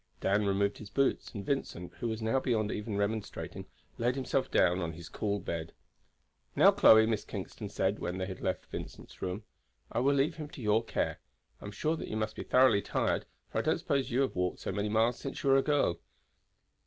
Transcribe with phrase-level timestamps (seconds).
[0.19, 3.67] Dan removed his boots, and Vincent, who was now beyond even remonstrating,
[3.99, 5.73] laid himself down on his cool bed.
[6.55, 9.43] "Now, Chloe," Miss Kingston said when they had left Vincent's room,
[9.91, 11.19] "I will leave him to your care.
[11.61, 14.35] I am sure that you must be thoroughly tired, for I don't suppose you have
[14.35, 15.99] walked so many miles since you were a girl."